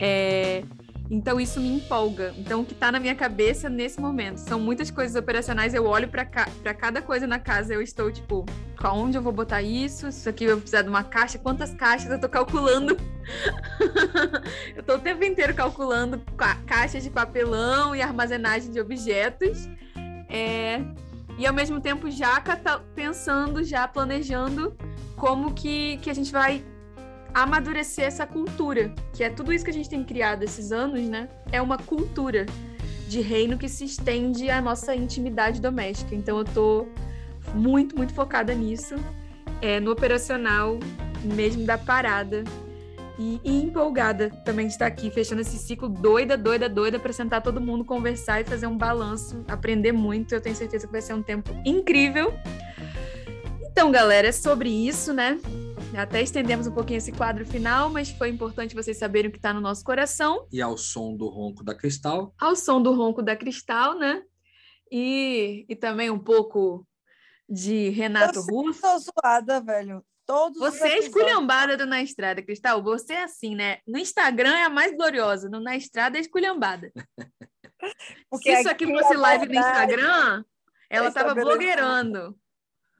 [0.00, 0.62] É,
[1.10, 2.34] então isso me empolga.
[2.36, 5.72] Então o que está na minha cabeça nesse momento são muitas coisas operacionais.
[5.72, 6.46] Eu olho para ca
[6.78, 8.44] cada coisa na casa, eu estou tipo,
[8.84, 10.08] onde eu vou botar isso?
[10.08, 11.38] Isso aqui eu vou precisar de uma caixa.
[11.38, 12.96] Quantas caixas eu estou calculando?
[14.76, 19.68] eu estou o tempo inteiro calculando ca caixas de papelão e armazenagem de objetos.
[20.28, 20.80] É...
[21.38, 22.42] E ao mesmo tempo já
[22.94, 24.76] pensando, já planejando
[25.16, 26.64] como que, que a gente vai
[27.34, 31.28] amadurecer essa cultura, que é tudo isso que a gente tem criado esses anos, né?
[31.52, 32.46] É uma cultura
[33.08, 36.14] de reino que se estende à nossa intimidade doméstica.
[36.14, 36.86] Então eu tô
[37.54, 38.94] muito, muito focada nisso,
[39.62, 40.78] é, no operacional
[41.24, 42.44] mesmo da parada.
[43.18, 47.42] E, e empolgada também de estar aqui, fechando esse ciclo doida, doida, doida, para sentar
[47.42, 50.36] todo mundo, conversar e fazer um balanço, aprender muito.
[50.36, 52.32] Eu tenho certeza que vai ser um tempo incrível.
[53.60, 55.36] Então, galera, é sobre isso, né?
[55.96, 59.52] Até estendemos um pouquinho esse quadro final, mas foi importante vocês saberem o que está
[59.52, 60.46] no nosso coração.
[60.52, 62.34] E ao som do ronco da Cristal.
[62.38, 64.22] Ao som do ronco da Cristal, né?
[64.90, 66.86] E, e também um pouco
[67.48, 68.80] de Renato eu Russo.
[68.80, 70.04] Tô zoada, velho.
[70.26, 72.82] Todos Você é esculhambada do Na Estrada, Cristal.
[72.82, 73.78] Você é assim, né?
[73.86, 76.92] No Instagram é a mais gloriosa, no Na Estrada é esculhambada.
[78.30, 80.44] Porque Se isso aqui fosse live no Instagram,
[80.90, 82.38] ela estava blogueirando.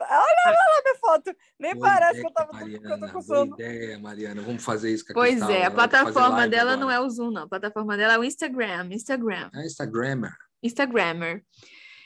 [0.01, 1.37] Olha, olha lá minha foto.
[1.59, 3.55] Nem Boa parece ideia, que eu tava Mariana, que eu tô com boa sono.
[3.55, 4.43] ideia, Mariana.
[4.43, 6.77] Vamos fazer isso com a Pois Cristal, é, a plataforma dela agora.
[6.77, 7.43] não é o Zoom, não.
[7.43, 8.89] A plataforma dela é o Instagram.
[8.93, 9.51] Instagram.
[9.55, 10.33] É Instagrammer.
[10.63, 11.43] Instagrammer.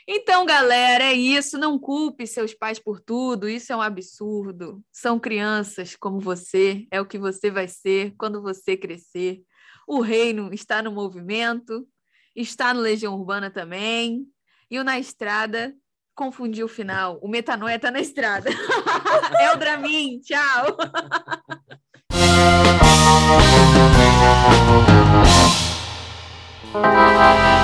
[0.09, 1.59] Então, galera, é isso.
[1.59, 3.49] Não culpe seus pais por tudo.
[3.49, 4.83] Isso é um absurdo.
[4.91, 6.87] São crianças como você.
[6.91, 9.43] É o que você vai ser quando você crescer.
[9.87, 11.87] O reino está no movimento,
[12.35, 14.27] está no Legião Urbana também.
[14.71, 15.75] E o Na Estrada
[16.23, 17.19] confundiu o final.
[17.21, 18.49] O Metanoia está na estrada.
[19.41, 20.21] é o Dramin.
[20.21, 20.77] Tchau.